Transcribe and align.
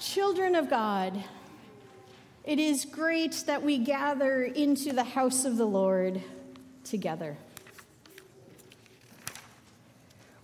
Children 0.00 0.54
of 0.54 0.70
God, 0.70 1.24
it 2.44 2.60
is 2.60 2.84
great 2.84 3.32
that 3.46 3.64
we 3.64 3.78
gather 3.78 4.44
into 4.44 4.92
the 4.92 5.02
house 5.02 5.44
of 5.44 5.56
the 5.56 5.66
Lord 5.66 6.22
together. 6.84 7.36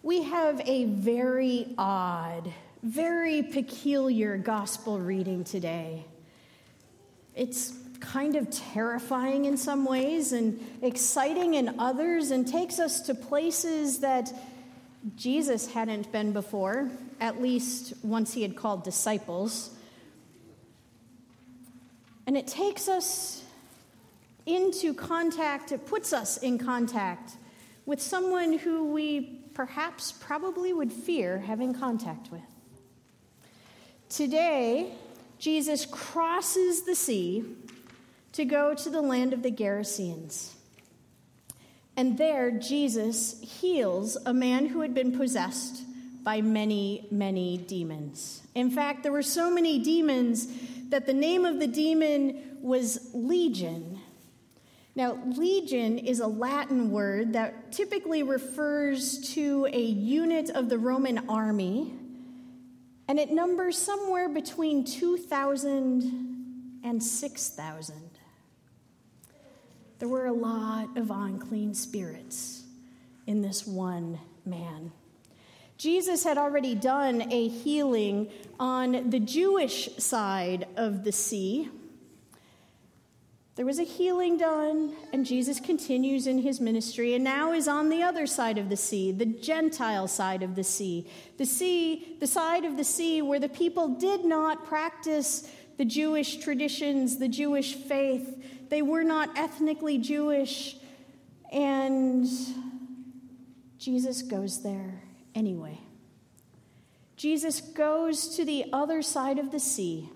We 0.03 0.25
have 0.25 0.61
a 0.67 0.87
very 0.87 1.73
odd, 1.79 2.53
very 2.83 3.45
peculiar 3.45 4.37
gospel 4.37 4.99
reading 4.99 5.45
today. 5.45 6.05
It's 7.37 7.75
kind 8.01 8.35
of 8.35 8.51
terrifying 8.51 9.45
in 9.45 9.57
some 9.57 9.85
ways 9.85 10.33
and 10.33 10.61
exciting 10.83 11.55
in 11.55 11.79
others, 11.79 12.33
and 12.33 12.47
takes 12.47 12.81
us 12.81 13.03
to 13.03 13.15
places 13.15 14.01
that 14.01 14.33
Jesus 15.17 15.73
hadn't 15.73 16.11
been 16.13 16.33
before, 16.33 16.91
at 17.21 17.41
least 17.41 17.93
once 18.03 18.33
he 18.33 18.43
had 18.43 18.57
called 18.57 18.85
disciples. 18.85 19.71
And 22.27 22.37
it 22.37 22.47
takes 22.47 22.89
us 22.89 23.43
into 24.47 24.95
contact, 24.95 25.73
it 25.73 25.87
puts 25.87 26.13
us 26.13 26.39
in 26.39 26.59
contact 26.59 27.33
with 27.87 28.01
someone 28.01 28.59
who 28.59 28.93
we 28.93 29.43
perhaps 29.55 30.13
probably 30.13 30.73
would 30.73 30.93
fear 30.93 31.39
having 31.39 31.75
contact 31.75 32.31
with. 32.33 32.41
Today, 34.09 34.93
Jesus 35.39 35.87
crosses 35.87 36.83
the 36.83 36.95
sea 36.95 37.45
to 38.33 38.45
go 38.45 38.75
to 38.75 38.91
the 38.91 39.03
land 39.03 39.33
of 39.33 39.43
the 39.43 39.51
Gerasenes. 39.51 40.55
And 41.97 42.19
there, 42.19 42.51
Jesus 42.51 43.41
heals 43.41 44.17
a 44.27 44.35
man 44.35 44.67
who 44.67 44.81
had 44.81 44.95
been 44.95 45.17
possessed 45.17 45.83
by 46.25 46.41
many, 46.41 47.07
many 47.11 47.59
demons. 47.59 48.43
In 48.55 48.71
fact, 48.71 49.03
there 49.03 49.13
were 49.13 49.23
so 49.23 49.51
many 49.51 49.79
demons 49.79 50.49
that 50.89 51.07
the 51.07 51.13
name 51.13 51.45
of 51.45 51.61
the 51.61 51.67
demon 51.67 52.59
was 52.61 53.11
Legion. 53.15 54.01
Now, 54.97 55.19
legion 55.37 55.99
is 55.99 56.21
a 56.21 56.27
Latin 56.27 56.91
word 56.93 57.33
that 57.33 57.73
typically 57.73 58.23
refers 58.23 59.33
to 59.35 59.67
a 59.73 59.81
unit 59.81 60.51
of 60.51 60.69
the 60.69 60.79
Roman 60.79 61.29
army, 61.29 61.93
and 63.09 63.19
it 63.19 63.33
numbers 63.33 63.77
somewhere 63.77 64.29
between 64.29 64.85
2,000 64.85 66.81
and 66.85 67.03
6,000 67.03 67.97
there 69.99 70.09
were 70.09 70.27
a 70.27 70.33
lot 70.33 70.97
of 70.97 71.11
unclean 71.11 71.75
spirits 71.75 72.63
in 73.27 73.43
this 73.43 73.67
one 73.67 74.19
man. 74.45 74.93
Jesus 75.77 76.25
had 76.25 76.39
already 76.39 76.75
done 76.75 77.33
a 77.33 77.49
healing 77.49 78.31
on 78.61 79.11
the 79.11 79.19
Jewish 79.19 79.97
side 79.97 80.67
of 80.77 81.05
the 81.05 81.13
sea. 81.13 81.69
There 83.57 83.67
was 83.67 83.79
a 83.79 83.85
healing 83.85 84.37
done, 84.37 84.95
and 85.13 85.25
Jesus 85.25 85.61
continues 85.61 86.27
in 86.27 86.39
his 86.39 86.61
ministry, 86.61 87.15
and 87.15 87.23
now 87.23 87.53
is 87.53 87.69
on 87.69 87.89
the 87.89 88.03
other 88.03 88.27
side 88.27 88.59
of 88.59 88.69
the 88.69 88.77
sea, 88.77 89.13
the 89.13 89.27
Gentile 89.27 90.09
side 90.09 90.43
of 90.43 90.57
the 90.57 90.65
sea. 90.65 91.09
The 91.39 91.47
sea, 91.47 92.17
the 92.19 92.27
side 92.27 92.65
of 92.65 92.77
the 92.77 92.85
sea 92.85 93.23
where 93.23 93.39
the 93.39 93.49
people 93.49 93.89
did 93.89 94.25
not 94.25 94.67
practice 94.67 95.49
the 95.77 95.85
Jewish 95.85 96.39
traditions, 96.39 97.19
the 97.19 97.29
Jewish 97.29 97.75
faith. 97.75 98.43
They 98.69 98.83
were 98.83 99.05
not 99.05 99.37
ethnically 99.37 99.99
Jewish, 99.99 100.77
and 101.53 102.27
Jesus 103.79 104.23
goes 104.23 104.63
there 104.63 105.03
anyway. 105.35 105.79
Jesus 107.17 107.61
goes 107.61 108.37
to 108.37 108.45
the 108.45 108.67
other 108.73 109.03
side 109.03 109.39
of 109.39 109.51
the 109.51 109.61
sea 109.61 110.09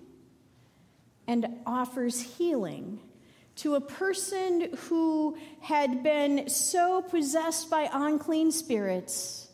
and 1.27 1.46
offers 1.66 2.20
healing 2.20 3.00
to 3.56 3.74
a 3.74 3.80
person 3.80 4.68
who 4.88 5.36
had 5.60 6.02
been 6.02 6.48
so 6.48 7.02
possessed 7.02 7.68
by 7.68 7.89
unclean 7.92 8.52
spirits 8.52 9.48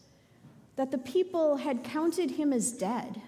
that 0.76 0.90
the 0.90 0.98
people 0.98 1.56
had 1.56 1.84
counted 1.84 2.32
him 2.32 2.52
as 2.52 2.72
dead. 2.72 3.20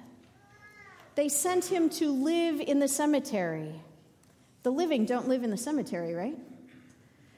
They 1.15 1.29
sent 1.29 1.67
him 1.67 1.89
to 1.91 2.13
live 2.13 2.61
in 2.61 2.79
the 2.79 2.89
cemetery. 2.89 3.81
The 4.67 4.73
living 4.73 5.05
don't 5.05 5.29
live 5.29 5.45
in 5.45 5.51
the 5.51 5.57
cemetery, 5.57 6.13
right? 6.13 6.37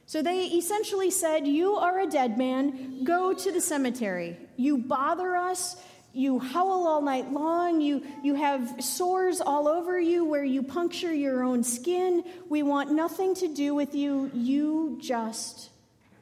So 0.06 0.22
they 0.22 0.44
essentially 0.47 1.11
said, 1.11 1.47
You 1.47 1.75
are 1.75 2.00
a 2.00 2.06
dead 2.06 2.39
man, 2.39 3.05
go 3.05 3.34
to 3.34 3.53
the 3.53 3.61
cemetery. 3.61 4.39
You 4.56 4.78
bother 4.78 5.37
us, 5.37 5.77
you 6.15 6.39
howl 6.39 6.89
all 6.89 7.03
night 7.03 7.31
long, 7.31 7.83
you, 7.83 8.03
you 8.25 8.34
have 8.37 8.83
sores 8.83 9.43
all 9.43 9.69
over 9.69 10.00
you 10.00 10.25
where 10.25 10.43
you 10.43 10.62
puncture 10.62 11.12
your 11.12 11.43
own 11.43 11.62
skin. 11.62 12.25
We 12.49 12.62
want 12.62 12.93
nothing 12.93 13.34
to 13.34 13.49
do 13.49 13.75
with 13.75 13.95
you. 13.95 14.31
You 14.33 14.97
just 14.99 15.69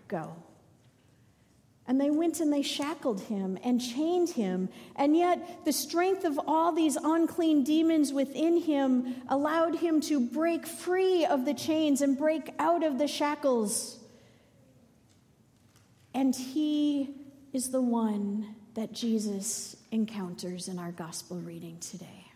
go. 0.08 0.34
And 1.88 2.00
they 2.00 2.10
went 2.10 2.40
and 2.40 2.52
they 2.52 2.62
shackled 2.62 3.20
him 3.20 3.58
and 3.62 3.80
chained 3.80 4.30
him. 4.30 4.68
And 4.96 5.16
yet, 5.16 5.64
the 5.64 5.72
strength 5.72 6.24
of 6.24 6.38
all 6.46 6.72
these 6.72 6.96
unclean 6.96 7.62
demons 7.62 8.12
within 8.12 8.60
him 8.60 9.14
allowed 9.28 9.76
him 9.76 10.00
to 10.02 10.18
break 10.18 10.66
free 10.66 11.24
of 11.24 11.44
the 11.44 11.54
chains 11.54 12.00
and 12.00 12.18
break 12.18 12.52
out 12.58 12.82
of 12.82 12.98
the 12.98 13.06
shackles. 13.06 14.00
And 16.12 16.34
he 16.34 17.10
is 17.52 17.70
the 17.70 17.82
one 17.82 18.56
that 18.74 18.92
Jesus 18.92 19.76
encounters 19.92 20.68
in 20.68 20.78
our 20.78 20.92
gospel 20.92 21.38
reading 21.38 21.78
today. 21.78 22.26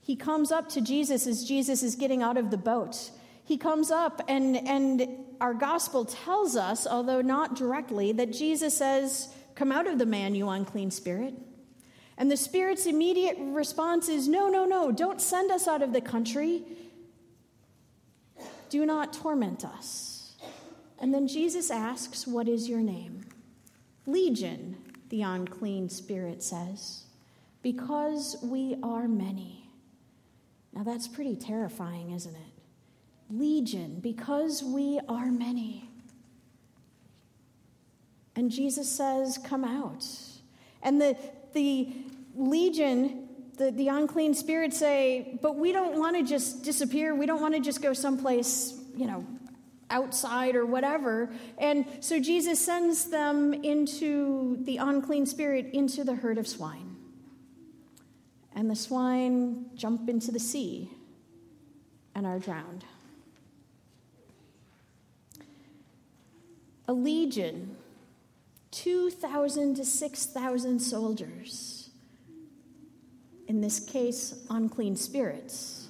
He 0.00 0.16
comes 0.16 0.52
up 0.52 0.68
to 0.70 0.80
Jesus 0.80 1.26
as 1.26 1.44
Jesus 1.44 1.82
is 1.82 1.94
getting 1.94 2.22
out 2.22 2.36
of 2.36 2.50
the 2.50 2.56
boat. 2.56 3.10
He 3.44 3.58
comes 3.58 3.90
up 3.90 4.22
and, 4.28 4.56
and 4.56 5.06
our 5.40 5.54
gospel 5.54 6.04
tells 6.04 6.56
us, 6.56 6.86
although 6.86 7.20
not 7.20 7.56
directly, 7.56 8.12
that 8.12 8.32
Jesus 8.32 8.76
says, 8.76 9.28
Come 9.54 9.70
out 9.70 9.86
of 9.86 9.98
the 9.98 10.06
man, 10.06 10.34
you 10.34 10.48
unclean 10.48 10.90
spirit. 10.90 11.34
And 12.16 12.30
the 12.30 12.36
spirit's 12.36 12.86
immediate 12.86 13.36
response 13.38 14.08
is, 14.08 14.26
No, 14.26 14.48
no, 14.48 14.64
no, 14.64 14.90
don't 14.90 15.20
send 15.20 15.50
us 15.50 15.68
out 15.68 15.82
of 15.82 15.92
the 15.92 16.00
country. 16.00 16.62
Do 18.70 18.86
not 18.86 19.12
torment 19.12 19.64
us. 19.64 20.34
And 20.98 21.12
then 21.12 21.28
Jesus 21.28 21.70
asks, 21.70 22.26
What 22.26 22.48
is 22.48 22.68
your 22.68 22.80
name? 22.80 23.24
Legion, 24.06 24.76
the 25.08 25.22
unclean 25.22 25.88
spirit 25.88 26.42
says, 26.42 27.04
because 27.62 28.36
we 28.42 28.76
are 28.82 29.08
many. 29.08 29.70
Now 30.72 30.82
that's 30.82 31.08
pretty 31.08 31.36
terrifying, 31.36 32.10
isn't 32.10 32.34
it? 32.34 32.53
Legion 33.30 34.00
because 34.00 34.62
we 34.62 35.00
are 35.08 35.30
many. 35.30 35.88
And 38.36 38.50
Jesus 38.50 38.90
says, 38.90 39.38
Come 39.38 39.64
out. 39.64 40.04
And 40.82 41.00
the, 41.00 41.16
the 41.52 41.92
legion, 42.34 43.28
the, 43.56 43.70
the 43.70 43.88
unclean 43.88 44.34
spirits 44.34 44.78
say, 44.78 45.38
But 45.40 45.56
we 45.56 45.72
don't 45.72 45.98
want 45.98 46.16
to 46.16 46.22
just 46.22 46.62
disappear. 46.62 47.14
We 47.14 47.26
don't 47.26 47.40
want 47.40 47.54
to 47.54 47.60
just 47.60 47.82
go 47.82 47.92
someplace, 47.92 48.74
you 48.96 49.06
know, 49.06 49.26
outside 49.90 50.56
or 50.56 50.66
whatever. 50.66 51.30
And 51.58 51.86
so 52.00 52.18
Jesus 52.20 52.58
sends 52.58 53.06
them 53.06 53.54
into 53.54 54.58
the 54.64 54.78
unclean 54.78 55.26
spirit 55.26 55.70
into 55.72 56.04
the 56.04 56.14
herd 56.14 56.38
of 56.38 56.48
swine. 56.48 56.96
And 58.56 58.70
the 58.70 58.76
swine 58.76 59.66
jump 59.74 60.08
into 60.08 60.30
the 60.30 60.38
sea 60.38 60.90
and 62.14 62.26
are 62.26 62.38
drowned. 62.38 62.84
A 66.86 66.92
legion, 66.92 67.76
2,000 68.70 69.76
to 69.76 69.84
6,000 69.84 70.80
soldiers, 70.80 71.90
in 73.46 73.60
this 73.60 73.80
case, 73.80 74.44
unclean 74.50 74.96
spirits, 74.96 75.88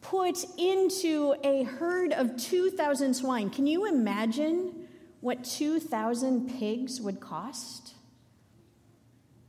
put 0.00 0.44
into 0.58 1.34
a 1.44 1.64
herd 1.64 2.12
of 2.12 2.36
2,000 2.36 3.14
swine. 3.14 3.50
Can 3.50 3.66
you 3.66 3.86
imagine 3.86 4.88
what 5.20 5.44
2,000 5.44 6.58
pigs 6.58 7.00
would 7.00 7.20
cost? 7.20 7.94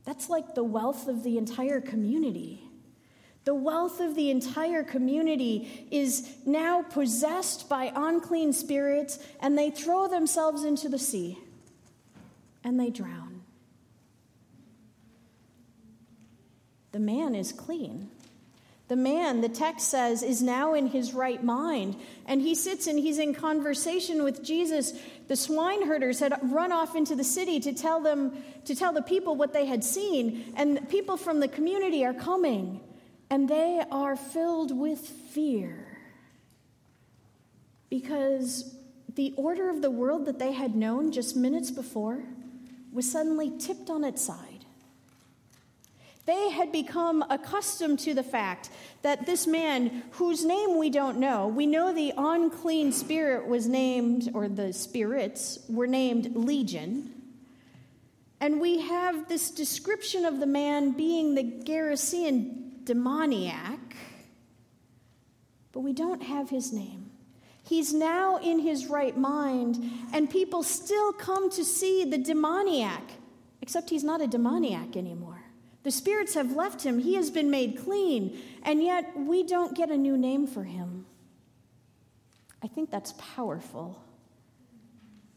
That's 0.04 0.28
like 0.28 0.54
the 0.54 0.64
wealth 0.64 1.06
of 1.06 1.22
the 1.22 1.36
entire 1.38 1.80
community. 1.80 2.67
The 3.48 3.54
wealth 3.54 4.00
of 4.00 4.14
the 4.14 4.30
entire 4.30 4.82
community 4.82 5.88
is 5.90 6.30
now 6.44 6.82
possessed 6.82 7.66
by 7.66 7.90
unclean 7.96 8.52
spirits, 8.52 9.18
and 9.40 9.56
they 9.56 9.70
throw 9.70 10.06
themselves 10.06 10.64
into 10.64 10.90
the 10.90 10.98
sea 10.98 11.38
and 12.62 12.78
they 12.78 12.90
drown. 12.90 13.40
The 16.92 16.98
man 16.98 17.34
is 17.34 17.52
clean. 17.52 18.10
The 18.88 18.96
man, 18.96 19.40
the 19.40 19.48
text 19.48 19.88
says, 19.88 20.22
is 20.22 20.42
now 20.42 20.74
in 20.74 20.88
his 20.88 21.14
right 21.14 21.42
mind. 21.42 21.96
And 22.26 22.42
he 22.42 22.54
sits 22.54 22.86
and 22.86 22.98
he's 22.98 23.18
in 23.18 23.32
conversation 23.32 24.24
with 24.24 24.44
Jesus 24.44 24.92
the 25.28 25.34
swineherders 25.34 26.20
had 26.20 26.38
run 26.42 26.72
off 26.72 26.96
into 26.96 27.14
the 27.14 27.24
city 27.24 27.60
to 27.60 27.72
tell 27.74 28.00
them 28.00 28.42
to 28.64 28.74
tell 28.74 28.92
the 28.92 29.02
people 29.02 29.36
what 29.36 29.52
they 29.52 29.66
had 29.66 29.84
seen, 29.84 30.52
and 30.56 30.88
people 30.88 31.16
from 31.16 31.40
the 31.40 31.48
community 31.48 32.04
are 32.04 32.14
coming, 32.14 32.80
and 33.30 33.48
they 33.48 33.82
are 33.90 34.16
filled 34.16 34.76
with 34.76 35.00
fear. 35.00 35.98
Because 37.90 38.74
the 39.14 39.34
order 39.36 39.70
of 39.70 39.82
the 39.82 39.90
world 39.90 40.26
that 40.26 40.38
they 40.38 40.52
had 40.52 40.74
known 40.74 41.12
just 41.12 41.36
minutes 41.36 41.70
before 41.70 42.22
was 42.92 43.10
suddenly 43.10 43.52
tipped 43.58 43.90
on 43.90 44.04
its 44.04 44.22
side. 44.22 44.64
They 46.24 46.50
had 46.50 46.72
become 46.72 47.24
accustomed 47.30 48.00
to 48.00 48.12
the 48.12 48.22
fact 48.22 48.68
that 49.00 49.24
this 49.24 49.46
man, 49.46 50.02
whose 50.12 50.44
name 50.44 50.78
we 50.78 50.90
don't 50.90 51.18
know, 51.18 51.48
we 51.48 51.64
know 51.64 51.92
the 51.92 52.12
unclean 52.18 52.92
spirit 52.92 53.46
was 53.46 53.66
named, 53.66 54.30
or 54.34 54.46
the 54.46 54.74
spirits 54.74 55.58
were 55.70 55.86
named 55.86 56.36
Legion. 56.36 57.10
And 58.40 58.60
we 58.60 58.80
have 58.80 59.26
this 59.26 59.50
description 59.50 60.26
of 60.26 60.38
the 60.38 60.46
man 60.46 60.90
being 60.90 61.34
the 61.34 61.42
Gerasene 61.42 62.67
demoniac, 62.88 63.96
but 65.72 65.80
we 65.80 65.92
don't 65.92 66.22
have 66.22 66.48
his 66.48 66.72
name. 66.72 67.10
He's 67.62 67.92
now 67.92 68.38
in 68.38 68.60
his 68.60 68.86
right 68.86 69.14
mind, 69.14 69.78
and 70.14 70.30
people 70.30 70.62
still 70.62 71.12
come 71.12 71.50
to 71.50 71.66
see 71.66 72.06
the 72.06 72.16
demoniac, 72.16 73.02
except 73.60 73.90
he's 73.90 74.04
not 74.04 74.22
a 74.22 74.26
demoniac 74.26 74.96
anymore. 74.96 75.42
The 75.82 75.90
spirits 75.90 76.32
have 76.32 76.52
left 76.52 76.82
him. 76.82 76.98
He 76.98 77.14
has 77.16 77.30
been 77.30 77.50
made 77.50 77.78
clean, 77.84 78.40
and 78.62 78.82
yet 78.82 79.12
we 79.14 79.42
don't 79.42 79.76
get 79.76 79.90
a 79.90 79.96
new 79.98 80.16
name 80.16 80.46
for 80.46 80.64
him. 80.64 81.04
I 82.62 82.68
think 82.68 82.90
that's 82.90 83.12
powerful. 83.18 84.02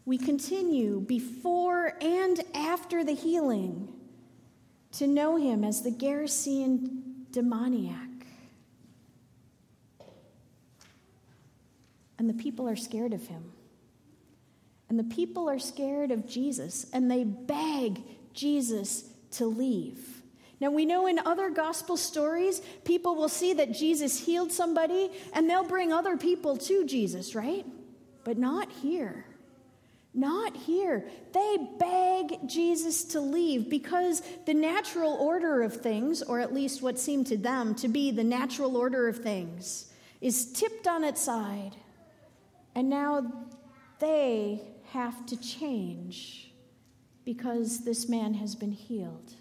We 0.06 0.18
continue 0.18 1.02
before 1.02 1.98
and 2.00 2.42
after 2.56 3.04
the 3.04 3.14
healing 3.14 3.90
to 4.94 5.06
know 5.06 5.36
him 5.36 5.66
as 5.66 5.82
the 5.82 5.92
Gerasene 5.92 7.11
demoniac. 7.32 8.10
And 12.18 12.30
the 12.30 12.34
people 12.34 12.70
are 12.70 12.76
scared 12.76 13.14
of 13.14 13.28
him. 13.28 13.52
And 14.90 15.00
the 15.00 15.16
people 15.16 15.50
are 15.50 15.60
scared 15.60 16.12
of 16.12 16.28
Jesus, 16.28 16.86
and 16.92 17.10
they 17.10 17.24
beg 17.24 18.02
Jesus 18.34 19.06
to 19.32 19.46
leave. 19.46 20.22
Now, 20.60 20.70
we 20.70 20.86
know 20.86 21.08
in 21.08 21.18
other 21.18 21.50
gospel 21.50 21.98
stories, 21.98 22.62
people 22.86 23.16
will 23.16 23.30
see 23.30 23.54
that 23.54 23.72
Jesus 23.72 24.20
healed 24.20 24.52
somebody 24.52 25.10
and 25.34 25.50
they'll 25.50 25.64
bring 25.64 25.92
other 25.92 26.18
people 26.18 26.56
to 26.58 26.86
Jesus, 26.86 27.34
right? 27.34 27.66
But 28.24 28.38
not 28.38 28.72
here. 28.72 29.26
Not 30.14 30.58
here. 30.58 31.06
They 31.32 31.58
beg 31.80 32.48
Jesus 32.48 33.06
to 33.06 33.22
leave 33.22 33.70
because 33.70 34.22
the 34.46 34.54
natural 34.54 35.14
order 35.14 35.62
of 35.62 35.80
things, 35.82 36.22
or 36.22 36.40
at 36.40 36.54
least 36.54 36.82
what 36.82 37.00
seemed 37.00 37.28
to 37.28 37.38
them 37.38 37.76
to 37.76 37.88
be 37.88 38.12
the 38.12 38.24
natural 38.24 38.76
order 38.76 39.08
of 39.08 39.20
things, 39.20 39.92
is 40.20 40.52
tipped 40.52 40.88
on 40.88 41.06
its 41.06 41.22
side. 41.22 41.76
And 42.76 42.90
now 42.90 43.32
they 44.00 44.62
have 44.92 45.26
to 45.28 45.40
change 45.40 46.52
because 47.24 47.86
this 47.86 48.10
man 48.10 48.34
has 48.34 48.56
been 48.56 48.74
healed. 48.74 49.34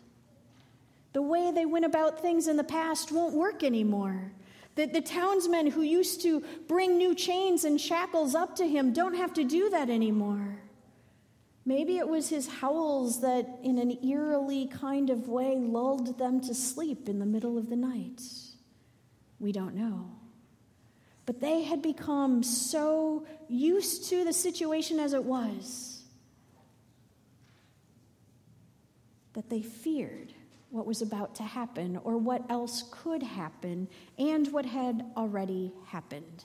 The 1.12 1.22
way 1.22 1.50
they 1.52 1.66
went 1.66 1.84
about 1.84 2.20
things 2.20 2.46
in 2.46 2.56
the 2.56 2.64
past 2.64 3.10
won't 3.10 3.34
work 3.34 3.64
anymore. 3.64 4.32
The, 4.76 4.86
the 4.86 5.00
townsmen 5.00 5.66
who 5.66 5.82
used 5.82 6.22
to 6.22 6.42
bring 6.68 6.96
new 6.96 7.14
chains 7.14 7.64
and 7.64 7.80
shackles 7.80 8.34
up 8.34 8.56
to 8.56 8.66
him 8.66 8.92
don't 8.92 9.14
have 9.14 9.34
to 9.34 9.44
do 9.44 9.70
that 9.70 9.90
anymore. 9.90 10.62
Maybe 11.64 11.98
it 11.98 12.08
was 12.08 12.28
his 12.28 12.48
howls 12.48 13.20
that, 13.20 13.46
in 13.62 13.78
an 13.78 14.04
eerily 14.04 14.66
kind 14.66 15.10
of 15.10 15.28
way, 15.28 15.56
lulled 15.56 16.18
them 16.18 16.40
to 16.42 16.54
sleep 16.54 17.08
in 17.08 17.18
the 17.18 17.26
middle 17.26 17.58
of 17.58 17.68
the 17.68 17.76
night. 17.76 18.22
We 19.38 19.52
don't 19.52 19.74
know. 19.74 20.10
But 21.26 21.40
they 21.40 21.62
had 21.62 21.82
become 21.82 22.42
so 22.42 23.26
used 23.48 24.08
to 24.08 24.24
the 24.24 24.32
situation 24.32 24.98
as 24.98 25.12
it 25.12 25.22
was 25.22 26.02
that 29.34 29.48
they 29.48 29.62
feared 29.62 30.32
what 30.70 30.86
was 30.86 31.02
about 31.02 31.34
to 31.36 31.42
happen 31.42 31.98
or 32.04 32.16
what 32.16 32.48
else 32.48 32.84
could 32.90 33.22
happen 33.22 33.88
and 34.18 34.52
what 34.52 34.64
had 34.64 35.04
already 35.16 35.72
happened. 35.86 36.44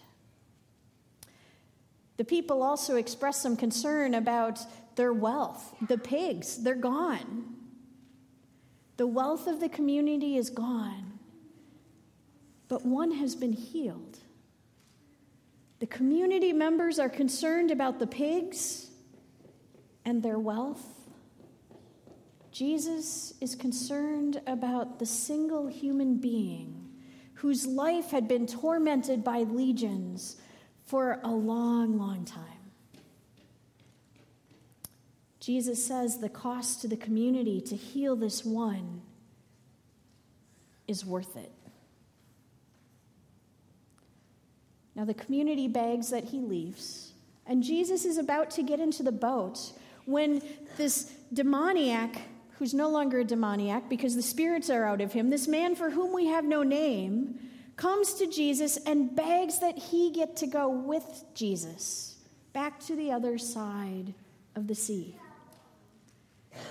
The 2.18 2.24
people 2.24 2.64
also 2.64 2.96
expressed 2.96 3.42
some 3.42 3.58
concern 3.58 4.14
about 4.14 4.60
their 4.96 5.14
wealth. 5.14 5.76
The 5.88 5.98
pigs, 5.98 6.58
they're 6.64 6.76
gone. 6.76 7.56
The 8.98 9.08
wealth 9.08 9.48
of 9.48 9.60
the 9.60 9.68
community 9.68 10.38
is 10.38 10.50
gone, 10.50 11.20
but 12.70 12.86
one 12.86 13.12
has 13.12 13.36
been 13.36 13.52
healed. 13.52 14.20
The 15.80 15.86
community 15.86 16.54
members 16.54 16.98
are 16.98 17.10
concerned 17.10 17.72
about 17.72 18.00
the 18.00 18.08
pigs 18.08 18.90
and 20.06 20.24
their 20.24 20.40
wealth, 20.40 20.95
Jesus 22.56 23.34
is 23.42 23.54
concerned 23.54 24.40
about 24.48 24.98
the 24.98 25.06
single 25.06 25.68
human 25.68 26.16
being 26.16 26.88
whose 27.34 27.68
life 27.68 28.12
had 28.12 28.30
been 28.30 28.48
tormented 28.48 29.26
by 29.26 29.40
legions 29.40 30.38
for 30.86 31.20
a 31.26 31.32
long, 31.32 31.98
long 31.98 32.24
time. 32.24 32.72
Jesus 35.42 35.86
says 35.86 36.20
the 36.20 36.30
cost 36.30 36.80
to 36.80 36.88
the 36.88 36.96
community 36.96 37.60
to 37.60 37.76
heal 37.76 38.16
this 38.16 38.46
one 38.46 39.02
is 40.88 41.06
worth 41.06 41.36
it. 41.36 41.52
Now, 44.96 45.04
the 45.04 45.14
community 45.14 45.68
begs 45.68 46.10
that 46.12 46.24
he 46.24 46.40
leaves, 46.40 47.12
and 47.46 47.62
Jesus 47.62 48.06
is 48.06 48.18
about 48.18 48.50
to 48.52 48.64
get 48.64 48.80
into 48.80 49.04
the 49.04 49.12
boat 49.12 49.74
when 50.06 50.42
this 50.78 51.12
demoniac 51.34 52.22
who's 52.58 52.74
no 52.74 52.90
longer 52.90 53.20
a 53.20 53.24
demoniac 53.24 53.90
because 53.90 54.16
the 54.16 54.22
spirits 54.22 54.70
are 54.70 54.86
out 54.86 55.02
of 55.02 55.14
him, 55.14 55.30
this 55.30 55.48
man 55.48 55.76
for 55.76 55.90
whom 55.90 56.14
we 56.14 56.28
have 56.28 56.46
no 56.46 56.64
name, 56.64 57.40
comes 57.76 58.14
to 58.16 58.28
Jesus 58.28 58.78
and 58.86 59.16
begs 59.16 59.60
that 59.60 59.78
he 59.78 60.12
get 60.12 60.38
to 60.38 60.48
go 60.48 60.70
with 60.70 61.24
Jesus 61.34 62.16
back 62.54 62.80
to 62.80 62.96
the 62.96 63.12
other 63.12 63.38
side 63.38 64.14
of 64.56 64.68
the 64.68 64.76
sea. 64.76 65.16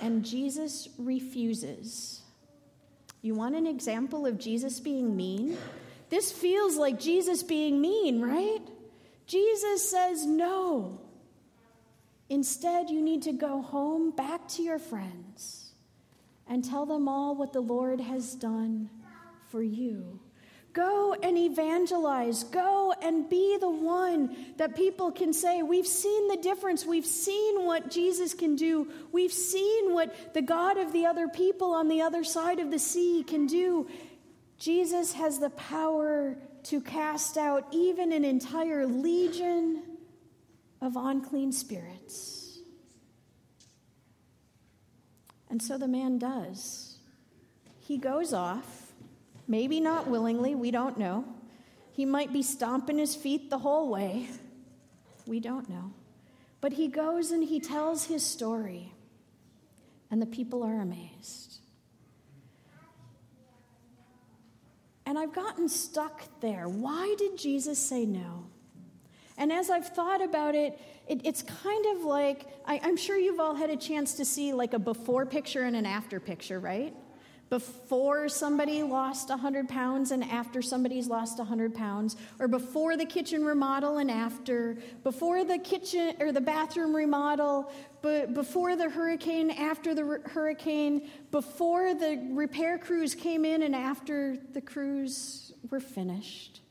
And 0.01 0.25
Jesus 0.25 0.89
refuses. 0.97 2.21
You 3.21 3.35
want 3.35 3.55
an 3.55 3.67
example 3.67 4.25
of 4.25 4.39
Jesus 4.39 4.79
being 4.79 5.15
mean? 5.15 5.57
This 6.09 6.31
feels 6.31 6.77
like 6.77 6.99
Jesus 6.99 7.43
being 7.43 7.79
mean, 7.79 8.19
right? 8.19 8.61
Jesus 9.27 9.87
says 9.87 10.25
no. 10.25 10.99
Instead, 12.29 12.89
you 12.89 13.03
need 13.03 13.23
to 13.23 13.33
go 13.33 13.61
home 13.61 14.09
back 14.09 14.47
to 14.47 14.63
your 14.63 14.79
friends 14.79 15.64
and 16.47 16.63
tell 16.63 16.85
them 16.85 17.07
all 17.07 17.35
what 17.35 17.53
the 17.53 17.61
Lord 17.61 17.99
has 17.99 18.35
done 18.35 18.89
for 19.47 19.61
you. 19.61 20.19
Go 20.75 21.15
and 21.23 21.37
evangelize. 21.37 22.43
Go 22.43 22.93
and 23.01 23.29
be 23.29 23.57
the 23.57 23.69
one 23.69 24.35
that 24.57 24.75
people 24.75 25.09
can 25.09 25.31
say, 25.31 25.63
We've 25.63 25.87
seen 25.87 26.27
the 26.27 26.35
difference. 26.35 26.85
We've 26.85 27.05
seen 27.05 27.65
what 27.65 27.89
Jesus 27.89 28.33
can 28.33 28.57
do. 28.57 28.91
We've 29.13 29.31
seen 29.31 29.93
what 29.93 30.33
the 30.33 30.41
God 30.41 30.77
of 30.77 30.91
the 30.91 31.05
other 31.05 31.29
people 31.29 31.71
on 31.71 31.87
the 31.87 32.01
other 32.01 32.25
side 32.25 32.59
of 32.59 32.71
the 32.71 32.79
sea 32.79 33.23
can 33.25 33.47
do. 33.47 33.87
Jesus 34.57 35.13
has 35.13 35.39
the 35.39 35.49
power 35.51 36.37
to 36.63 36.81
cast 36.81 37.37
out 37.37 37.67
even 37.71 38.11
an 38.11 38.25
entire 38.25 38.85
legion 38.85 39.81
of 40.81 40.97
unclean 40.97 41.53
spirits. 41.53 42.44
And 45.49 45.61
so 45.61 45.77
the 45.77 45.87
man 45.87 46.17
does. 46.17 46.97
He 47.79 47.97
goes 47.97 48.33
off, 48.33 48.93
maybe 49.47 49.79
not 49.79 50.07
willingly, 50.07 50.55
we 50.55 50.71
don't 50.71 50.97
know. 50.97 51.25
He 51.91 52.05
might 52.05 52.33
be 52.33 52.41
stomping 52.41 52.97
his 52.97 53.15
feet 53.15 53.49
the 53.49 53.59
whole 53.59 53.89
way. 53.89 54.27
We 55.25 55.39
don't 55.39 55.69
know. 55.69 55.93
But 56.61 56.73
he 56.73 56.87
goes 56.87 57.31
and 57.31 57.43
he 57.43 57.59
tells 57.59 58.05
his 58.05 58.25
story, 58.25 58.91
and 60.09 60.21
the 60.21 60.25
people 60.25 60.63
are 60.63 60.81
amazed. 60.81 61.59
And 65.05 65.19
I've 65.19 65.33
gotten 65.33 65.69
stuck 65.69 66.23
there. 66.41 66.67
Why 66.67 67.15
did 67.17 67.37
Jesus 67.37 67.77
say 67.77 68.05
no? 68.05 68.47
And 69.37 69.51
as 69.51 69.69
I've 69.69 69.87
thought 69.89 70.23
about 70.23 70.55
it, 70.55 70.79
it, 71.07 71.21
it's 71.23 71.43
kind 71.43 71.85
of 71.95 72.03
like 72.03 72.47
I, 72.65 72.79
I'm 72.83 72.97
sure 72.97 73.17
you've 73.17 73.39
all 73.39 73.55
had 73.55 73.69
a 73.69 73.77
chance 73.77 74.13
to 74.15 74.25
see 74.25 74.53
like 74.53 74.73
a 74.73 74.79
before 74.79 75.25
picture 75.25 75.63
and 75.63 75.75
an 75.75 75.85
after 75.85 76.19
picture, 76.19 76.59
right? 76.59 76.93
before 77.49 78.27
somebody 78.27 78.81
lost 78.81 79.29
100 79.29 79.69
pounds 79.69 80.11
and 80.11 80.23
after 80.23 80.61
somebody's 80.61 81.07
lost 81.07 81.37
100 81.37 81.75
pounds, 81.75 82.15
or 82.39 82.47
before 82.47 82.97
the 82.97 83.05
kitchen 83.05 83.45
remodel 83.45 83.99
and 83.99 84.09
after, 84.09 84.77
before 85.03 85.43
the 85.43 85.57
kitchen 85.59 86.15
or 86.19 86.31
the 86.31 86.41
bathroom 86.41 86.95
remodel, 86.95 87.71
but 88.01 88.33
before 88.33 88.75
the 88.75 88.89
hurricane, 88.89 89.51
after 89.51 89.93
the 89.93 90.21
hurricane, 90.25 91.07
before 91.31 91.93
the 91.93 92.29
repair 92.31 92.77
crews 92.79 93.13
came 93.13 93.45
in 93.45 93.61
and 93.61 93.75
after 93.75 94.37
the 94.53 94.61
crews 94.61 95.53
were 95.69 95.79
finished. 95.79 96.61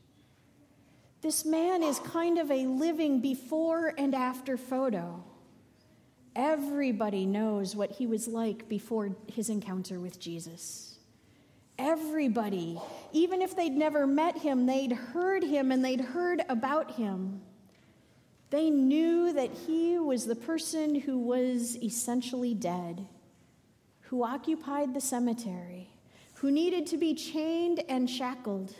This 1.25 1.43
man 1.43 1.81
is 1.81 1.97
kind 1.97 2.37
of 2.37 2.51
a 2.51 2.67
living 2.67 3.19
before 3.19 3.95
and 3.97 4.13
after 4.13 4.57
photo. 4.57 5.23
Everybody 6.35 7.25
knows 7.25 7.75
what 7.75 7.93
he 7.93 8.05
was 8.05 8.27
like 8.27 8.69
before 8.69 9.09
his 9.25 9.49
encounter 9.49 9.99
with 9.99 10.19
Jesus. 10.19 10.99
Everybody, 11.79 12.79
even 13.11 13.41
if 13.41 13.55
they'd 13.55 13.75
never 13.75 14.05
met 14.05 14.37
him, 14.37 14.67
they'd 14.67 14.91
heard 14.91 15.43
him 15.43 15.71
and 15.71 15.83
they'd 15.83 15.99
heard 15.99 16.43
about 16.47 16.91
him. 16.91 17.41
They 18.51 18.69
knew 18.69 19.33
that 19.33 19.49
he 19.65 19.97
was 19.97 20.27
the 20.27 20.35
person 20.35 20.93
who 20.93 21.17
was 21.17 21.75
essentially 21.77 22.53
dead, 22.53 23.07
who 24.01 24.23
occupied 24.23 24.93
the 24.93 25.01
cemetery, 25.01 25.89
who 26.35 26.51
needed 26.51 26.85
to 26.85 26.97
be 26.97 27.15
chained 27.15 27.83
and 27.89 28.07
shackled. 28.07 28.75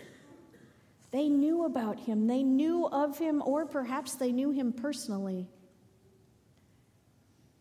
They 1.16 1.30
knew 1.30 1.64
about 1.64 1.98
him, 1.98 2.28
they 2.28 2.44
knew 2.44 2.90
of 2.90 3.18
him, 3.18 3.42
or 3.46 3.66
perhaps 3.66 4.16
they 4.16 4.34
knew 4.34 4.52
him 4.52 4.74
personally. 4.74 5.48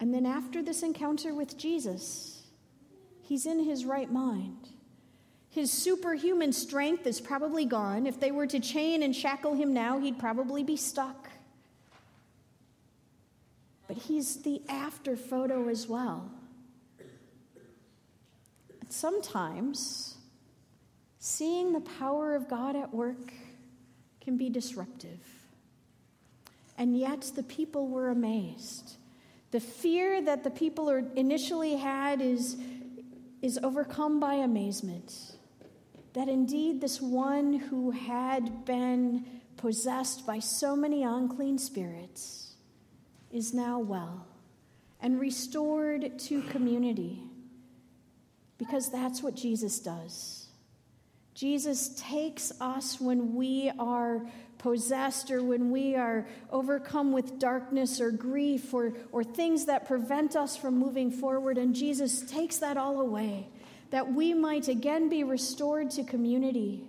And 0.00 0.12
then 0.12 0.26
after 0.26 0.60
this 0.60 0.82
encounter 0.82 1.32
with 1.32 1.56
Jesus, 1.56 2.48
he's 3.22 3.46
in 3.46 3.62
his 3.62 3.84
right 3.84 4.10
mind. 4.10 4.70
His 5.50 5.70
superhuman 5.70 6.52
strength 6.52 7.06
is 7.06 7.20
probably 7.20 7.64
gone. 7.64 8.08
If 8.08 8.18
they 8.18 8.32
were 8.32 8.48
to 8.48 8.58
chain 8.58 9.04
and 9.04 9.14
shackle 9.14 9.54
him 9.54 9.72
now, 9.72 10.00
he'd 10.00 10.18
probably 10.18 10.64
be 10.64 10.76
stuck. 10.76 11.30
But 13.86 13.98
he's 13.98 14.42
the 14.42 14.62
after 14.68 15.16
photo 15.16 15.68
as 15.68 15.86
well. 15.86 16.28
Sometimes 18.88 20.16
seeing 21.20 21.72
the 21.72 21.80
power 22.00 22.34
of 22.34 22.48
God 22.48 22.74
at 22.74 22.92
work 22.92 23.32
can 24.24 24.36
be 24.36 24.48
disruptive. 24.48 25.20
And 26.76 26.98
yet 26.98 27.30
the 27.36 27.42
people 27.42 27.88
were 27.88 28.08
amazed. 28.08 28.96
The 29.50 29.60
fear 29.60 30.20
that 30.22 30.42
the 30.42 30.50
people 30.50 30.88
initially 31.14 31.76
had 31.76 32.20
is, 32.20 32.56
is 33.42 33.58
overcome 33.62 34.18
by 34.18 34.34
amazement. 34.34 35.36
That 36.14 36.28
indeed, 36.28 36.80
this 36.80 37.00
one 37.00 37.54
who 37.54 37.90
had 37.92 38.64
been 38.64 39.24
possessed 39.56 40.26
by 40.26 40.38
so 40.40 40.74
many 40.74 41.02
unclean 41.04 41.58
spirits 41.58 42.54
is 43.32 43.54
now 43.54 43.78
well 43.78 44.26
and 45.00 45.20
restored 45.20 46.18
to 46.18 46.42
community. 46.42 47.22
Because 48.58 48.90
that's 48.90 49.22
what 49.22 49.34
Jesus 49.34 49.78
does. 49.78 50.43
Jesus 51.34 51.88
takes 52.00 52.52
us 52.60 53.00
when 53.00 53.34
we 53.34 53.70
are 53.76 54.22
possessed 54.58 55.32
or 55.32 55.42
when 55.42 55.70
we 55.72 55.96
are 55.96 56.26
overcome 56.50 57.12
with 57.12 57.40
darkness 57.40 58.00
or 58.00 58.12
grief 58.12 58.72
or, 58.72 58.94
or 59.10 59.24
things 59.24 59.66
that 59.66 59.86
prevent 59.86 60.36
us 60.36 60.56
from 60.56 60.78
moving 60.78 61.10
forward. 61.10 61.58
And 61.58 61.74
Jesus 61.74 62.22
takes 62.22 62.58
that 62.58 62.76
all 62.76 63.00
away, 63.00 63.48
that 63.90 64.12
we 64.12 64.32
might 64.32 64.68
again 64.68 65.08
be 65.08 65.24
restored 65.24 65.90
to 65.90 66.04
community, 66.04 66.84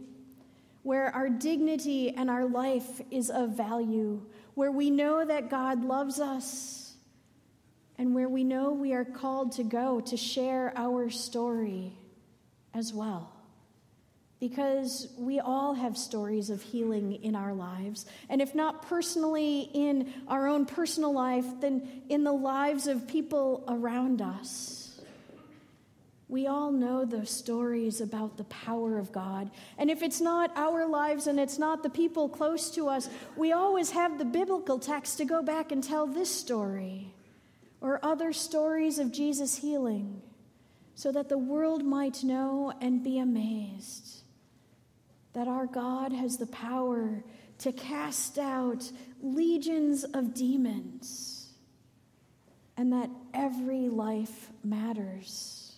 where 0.83 1.13
our 1.13 1.27
dignity 1.27 2.11
and 2.15 2.29
our 2.29 2.45
life 2.45 3.01
is 3.09 3.31
of 3.31 3.57
value, 3.57 4.21
where 4.53 4.71
we 4.71 4.91
know 4.91 5.25
that 5.25 5.49
God 5.49 5.83
loves 5.83 6.19
us, 6.19 6.93
and 7.97 8.13
where 8.13 8.29
we 8.29 8.43
know 8.43 8.71
we 8.71 8.93
are 8.93 9.05
called 9.05 9.53
to 9.53 9.63
go 9.63 10.01
to 10.01 10.15
share 10.15 10.71
our 10.77 11.09
story 11.09 11.97
as 12.73 12.93
well 12.93 13.34
because 14.39 15.07
we 15.17 15.39
all 15.39 15.73
have 15.73 15.97
stories 15.97 16.49
of 16.49 16.61
healing 16.61 17.23
in 17.23 17.35
our 17.35 17.53
lives. 17.53 18.05
And 18.29 18.41
if 18.41 18.53
not 18.53 18.87
personally 18.87 19.69
in 19.73 20.13
our 20.27 20.47
own 20.47 20.65
personal 20.65 21.13
life, 21.13 21.45
then 21.61 22.03
in 22.09 22.23
the 22.23 22.33
lives 22.33 22.87
of 22.87 23.07
people 23.07 23.63
around 23.67 24.21
us. 24.21 24.99
We 26.27 26.47
all 26.47 26.71
know 26.71 27.05
the 27.05 27.25
stories 27.25 28.01
about 28.01 28.35
the 28.35 28.43
power 28.45 28.97
of 28.97 29.11
God. 29.11 29.51
And 29.77 29.91
if 29.91 30.01
it's 30.01 30.19
not 30.19 30.51
our 30.57 30.87
lives 30.87 31.27
and 31.27 31.39
it's 31.39 31.59
not 31.59 31.83
the 31.83 31.89
people 31.89 32.27
close 32.27 32.71
to 32.71 32.89
us, 32.89 33.09
we 33.37 33.53
always 33.53 33.91
have 33.91 34.17
the 34.17 34.25
biblical 34.25 34.79
text 34.79 35.17
to 35.19 35.25
go 35.25 35.43
back 35.43 35.71
and 35.71 35.83
tell 35.83 36.07
this 36.07 36.33
story 36.33 37.13
or 37.79 38.03
other 38.03 38.33
stories 38.33 38.97
of 38.97 39.13
Jesus' 39.13 39.57
healing 39.57 40.21
so 40.95 41.11
that 41.11 41.29
the 41.29 41.37
world 41.37 41.85
might 41.85 42.23
know 42.23 42.73
and 42.81 43.03
be 43.03 43.19
amazed 43.19 44.15
that 45.35 45.49
our 45.49 45.65
God 45.65 46.13
has 46.13 46.37
the 46.37 46.47
power 46.47 47.21
to 47.57 47.71
cast 47.73 48.39
out 48.39 48.89
legions 49.21 50.05
of 50.05 50.33
demons 50.33 51.49
and 52.77 52.93
that 52.93 53.09
every 53.33 53.89
life 53.89 54.49
matters, 54.63 55.75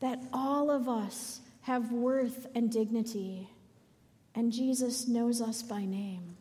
that 0.00 0.22
all 0.34 0.70
of 0.70 0.86
us 0.86 1.40
have 1.62 1.92
worth 1.92 2.46
and 2.54 2.70
dignity, 2.70 3.48
and 4.34 4.52
Jesus 4.52 5.08
knows 5.08 5.40
us 5.40 5.62
by 5.62 5.84
name. 5.84 6.36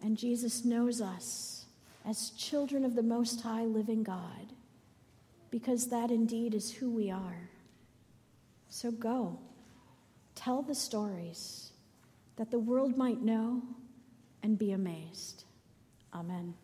And 0.00 0.16
Jesus 0.16 0.64
knows 0.64 1.00
us 1.00 1.66
as 2.04 2.30
children 2.30 2.84
of 2.84 2.94
the 2.94 3.02
Most 3.02 3.40
High 3.40 3.64
living 3.64 4.04
God, 4.04 4.52
because 5.50 5.88
that 5.88 6.10
indeed 6.10 6.54
is 6.54 6.72
who 6.72 6.90
we 6.90 7.10
are. 7.10 7.48
So 8.68 8.90
go. 8.90 9.38
Tell 10.34 10.62
the 10.62 10.74
stories 10.74 11.72
that 12.36 12.50
the 12.50 12.58
world 12.58 12.96
might 12.96 13.22
know 13.22 13.62
and 14.42 14.58
be 14.58 14.72
amazed. 14.72 15.44
Amen. 16.12 16.54